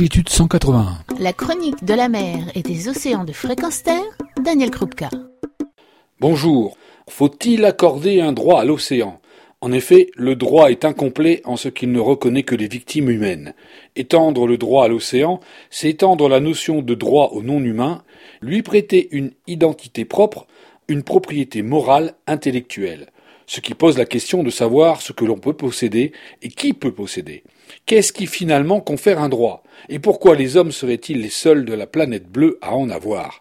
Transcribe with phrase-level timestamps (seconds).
[0.00, 0.96] longitude 181.
[1.18, 5.10] La chronique de la mer et des océans de fréquence terre, Daniel Krupka.
[6.20, 6.78] Bonjour.
[7.10, 9.20] Faut-il accorder un droit à l'océan?
[9.60, 13.52] En effet, le droit est incomplet en ce qu'il ne reconnaît que les victimes humaines.
[13.94, 15.38] Étendre le droit à l'océan,
[15.68, 18.02] c'est étendre la notion de droit au non-humain,
[18.40, 20.46] lui prêter une identité propre,
[20.88, 23.08] une propriété morale, intellectuelle
[23.50, 26.92] ce qui pose la question de savoir ce que l'on peut posséder et qui peut
[26.92, 27.42] posséder.
[27.84, 29.64] Qu'est-ce qui finalement confère un droit?
[29.88, 33.40] Et pourquoi les hommes seraient-ils les seuls de la planète bleue à en avoir?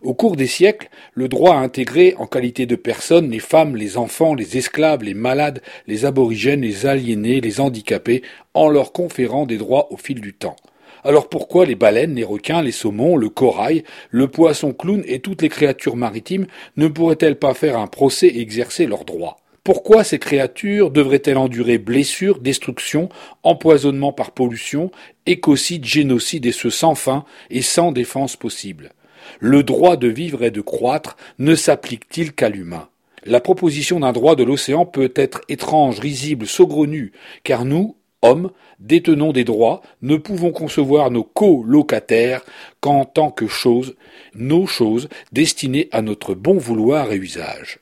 [0.00, 3.98] Au cours des siècles, le droit a intégré en qualité de personnes les femmes, les
[3.98, 8.22] enfants, les esclaves, les malades, les aborigènes, les aliénés, les handicapés,
[8.54, 10.56] en leur conférant des droits au fil du temps.
[11.04, 15.42] Alors pourquoi les baleines, les requins, les saumons, le corail, le poisson clown et toutes
[15.42, 16.46] les créatures maritimes
[16.78, 19.36] ne pourraient-elles pas faire un procès et exercer leurs droits?
[19.64, 23.08] Pourquoi ces créatures devraient-elles endurer blessures, destruction,
[23.44, 24.90] empoisonnement par pollution,
[25.26, 28.90] écocide, génocide et ce sans fin et sans défense possible?
[29.38, 32.88] Le droit de vivre et de croître ne s'applique-t-il qu'à l'humain?
[33.24, 37.12] La proposition d'un droit de l'océan peut être étrange, risible, saugrenue,
[37.44, 42.42] car nous, hommes, détenons des droits, ne pouvons concevoir nos colocataires
[42.80, 43.94] qu'en tant que choses,
[44.34, 47.78] nos choses destinées à notre bon vouloir et usage.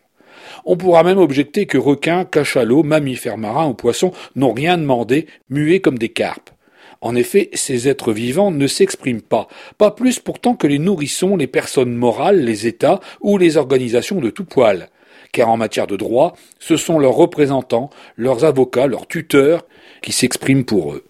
[0.64, 5.80] On pourra même objecter que requins, cachalots, mammifères marins ou poissons n'ont rien demandé, muets
[5.80, 6.50] comme des carpes.
[7.00, 9.48] En effet, ces êtres vivants ne s'expriment pas,
[9.78, 14.28] pas plus pourtant que les nourrissons, les personnes morales, les États ou les organisations de
[14.28, 14.90] tout poil.
[15.32, 19.64] Car en matière de droit, ce sont leurs représentants, leurs avocats, leurs tuteurs
[20.02, 21.04] qui s'expriment pour eux.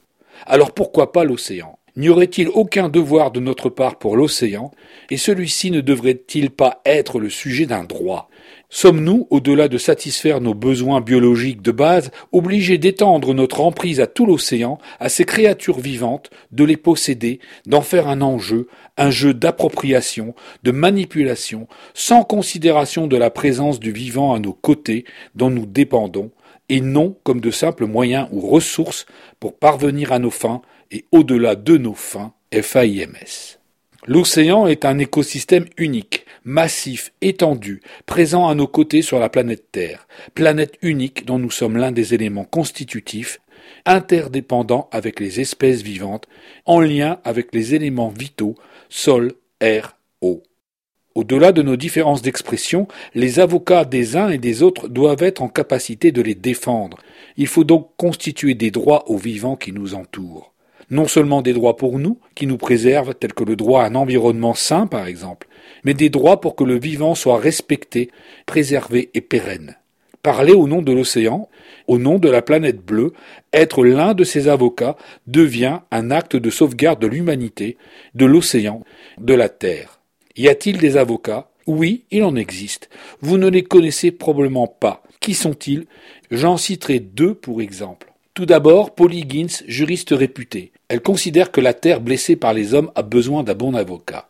[0.47, 1.80] Alors pourquoi pas l'océan?
[1.97, 4.71] N'y aurait-il aucun devoir de notre part pour l'océan,
[5.11, 8.29] et celui-ci ne devrait-il pas être le sujet d'un droit?
[8.73, 14.27] Sommes-nous, au-delà de satisfaire nos besoins biologiques de base, obligés d'étendre notre emprise à tout
[14.27, 20.35] l'océan, à ces créatures vivantes, de les posséder, d'en faire un enjeu, un jeu d'appropriation,
[20.63, 25.05] de manipulation, sans considération de la présence du vivant à nos côtés,
[25.35, 26.31] dont nous dépendons,
[26.69, 29.07] et non comme de simples moyens ou ressources
[29.41, 33.59] pour parvenir à nos fins et au-delà de nos fins, FAIMS.
[34.07, 40.09] L'océan est un écosystème unique, massif, étendu, présent à nos côtés sur la planète Terre,
[40.35, 43.41] planète unique dont nous sommes l'un des éléments constitutifs,
[43.85, 46.27] interdépendant avec les espèces vivantes,
[46.65, 48.55] en lien avec les éléments vitaux,
[48.89, 50.43] sol, air, eau.
[51.15, 55.49] Au-delà de nos différences d'expression, les avocats des uns et des autres doivent être en
[55.49, 56.99] capacité de les défendre.
[57.37, 60.55] Il faut donc constituer des droits aux vivants qui nous entourent
[60.91, 63.95] non seulement des droits pour nous, qui nous préservent, tels que le droit à un
[63.95, 65.49] environnement sain par exemple,
[65.85, 68.11] mais des droits pour que le vivant soit respecté,
[68.47, 69.77] préservé et pérenne.
[70.23, 71.49] Parler au nom de l'océan,
[71.87, 73.15] au nom de la planète bleue,
[73.55, 74.97] être l'un de ses avocats
[75.27, 77.79] devient un acte de sauvegarde de l'humanité,
[78.15, 78.85] de l'océan,
[79.19, 80.01] de la Terre.
[80.37, 81.51] Y a-t-il des avocats?
[81.67, 82.91] Oui, il en existe.
[83.21, 85.03] Vous ne les connaissez probablement pas.
[85.21, 85.87] Qui sont-ils?
[86.31, 88.10] J'en citerai deux pour exemple.
[88.35, 90.73] Tout d'abord, Polly Gins, juriste réputée.
[90.89, 94.29] Elle considère que la terre blessée par les hommes a besoin d'un bon avocat.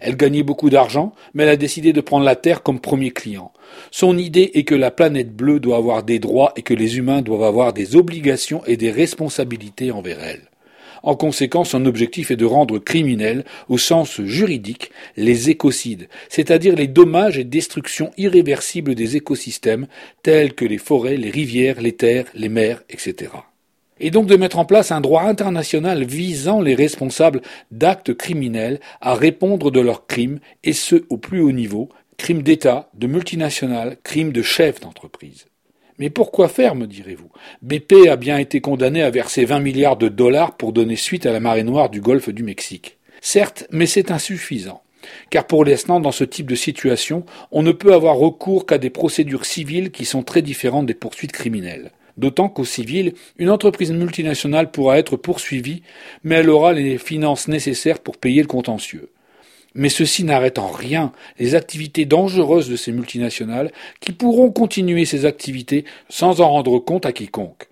[0.00, 3.52] Elle gagnait beaucoup d'argent, mais elle a décidé de prendre la Terre comme premier client.
[3.90, 7.22] Son idée est que la planète bleue doit avoir des droits et que les humains
[7.22, 10.49] doivent avoir des obligations et des responsabilités envers elle.
[11.02, 16.88] En conséquence, son objectif est de rendre criminels, au sens juridique, les écocides, c'est-à-dire les
[16.88, 19.86] dommages et destructions irréversibles des écosystèmes,
[20.22, 23.30] tels que les forêts, les rivières, les terres, les mers, etc
[24.00, 29.14] et donc de mettre en place un droit international visant les responsables d'actes criminels à
[29.14, 34.32] répondre de leurs crimes, et ce au plus haut niveau, crimes d'État, de multinationales, crimes
[34.32, 35.49] de chefs d'entreprise.
[36.00, 37.28] Mais pourquoi faire, me direz-vous?
[37.60, 41.32] BP a bien été condamné à verser 20 milliards de dollars pour donner suite à
[41.32, 42.96] la marée noire du golfe du Mexique.
[43.20, 44.80] Certes, mais c'est insuffisant.
[45.28, 48.88] Car pour l'instant, dans ce type de situation, on ne peut avoir recours qu'à des
[48.88, 51.90] procédures civiles qui sont très différentes des poursuites criminelles.
[52.16, 55.82] D'autant qu'au civil, une entreprise multinationale pourra être poursuivie,
[56.24, 59.10] mais elle aura les finances nécessaires pour payer le contentieux.
[59.74, 65.26] Mais ceci n'arrête en rien les activités dangereuses de ces multinationales qui pourront continuer ces
[65.26, 67.68] activités sans en rendre compte à quiconque.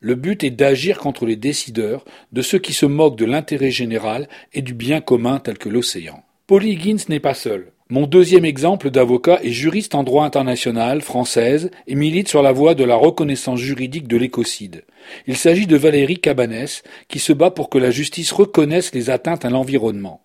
[0.00, 4.28] Le but est d'agir contre les décideurs, de ceux qui se moquent de l'intérêt général
[4.52, 6.22] et du bien commun tel que l'océan.
[6.46, 7.72] Polly Higgins n'est pas seul.
[7.90, 12.74] Mon deuxième exemple d'avocat est juriste en droit international, française, et milite sur la voie
[12.74, 14.84] de la reconnaissance juridique de l'écocide.
[15.26, 19.46] Il s'agit de Valérie Cabanès, qui se bat pour que la justice reconnaisse les atteintes
[19.46, 20.20] à l'environnement.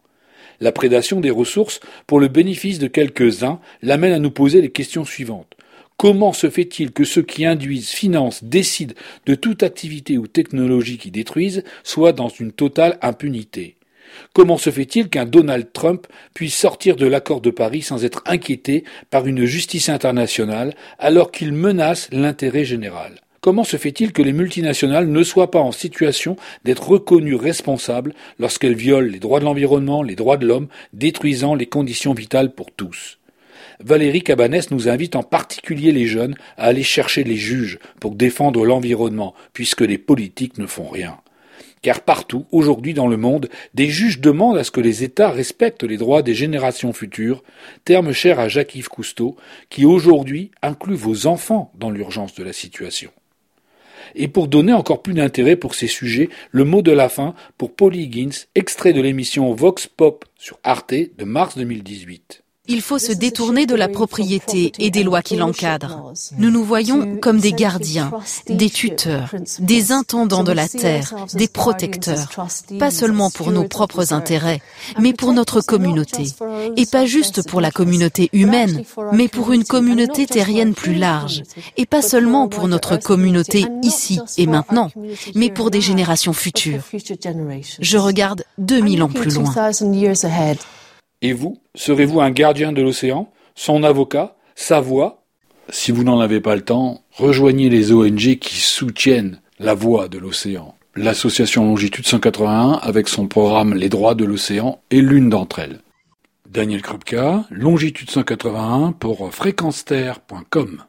[0.60, 5.06] La prédation des ressources, pour le bénéfice de quelques-uns, l'amène à nous poser les questions
[5.06, 5.56] suivantes.
[5.98, 8.96] Comment se fait-il que ceux qui induisent, financent, décident
[9.26, 13.78] de toute activité ou technologie qui détruisent soient dans une totale impunité?
[14.34, 18.84] Comment se fait-il qu'un Donald Trump puisse sortir de l'accord de Paris sans être inquiété
[19.10, 23.16] par une justice internationale alors qu'il menace l'intérêt général?
[23.44, 28.74] Comment se fait-il que les multinationales ne soient pas en situation d'être reconnues responsables lorsqu'elles
[28.74, 33.20] violent les droits de l'environnement, les droits de l'homme, détruisant les conditions vitales pour tous?
[33.84, 38.66] Valérie Cabanès nous invite en particulier les jeunes à aller chercher les juges pour défendre
[38.66, 41.18] l'environnement, puisque les politiques ne font rien.
[41.82, 45.84] Car partout, aujourd'hui dans le monde, des juges demandent à ce que les États respectent
[45.84, 47.44] les droits des générations futures,
[47.84, 49.36] terme cher à Jacques-Yves Cousteau,
[49.70, 53.12] qui aujourd'hui inclut vos enfants dans l'urgence de la situation.
[54.16, 57.74] Et pour donner encore plus d'intérêt pour ces sujets, le mot de la fin pour
[57.74, 62.43] Paul Higgins, extrait de l'émission Vox Pop sur Arte de mars 2018.
[62.70, 66.14] Il faut se détourner de la propriété et des lois qui l'encadrent.
[66.38, 68.14] Nous nous voyons comme des gardiens,
[68.48, 72.30] des tuteurs, des intendants de la terre, des protecteurs,
[72.80, 74.62] pas seulement pour nos propres intérêts,
[74.98, 76.24] mais pour notre communauté.
[76.78, 81.44] Et pas juste pour la communauté humaine, mais pour une communauté terrienne plus large.
[81.76, 84.90] Et pas seulement pour notre communauté ici et maintenant,
[85.36, 86.80] mais pour des générations futures.
[87.82, 89.54] Je regarde 2000 ans plus loin.
[91.24, 95.24] Et vous, serez-vous un gardien de l'océan, son avocat, sa voix?
[95.70, 100.20] Si vous n'en avez pas le temps, rejoignez les ONG qui soutiennent la voix de
[100.20, 100.76] l'océan.
[100.96, 105.80] L'association Longitude 181, avec son programme Les droits de l'océan, est l'une d'entre elles.
[106.48, 110.84] Daniel Krupka, Longitude 181 pour fréquenceterre.com.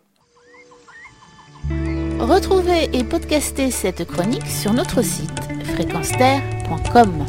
[2.18, 5.30] Retrouvez et podcastez cette chronique sur notre site
[5.74, 7.24] fréquenceterre.com.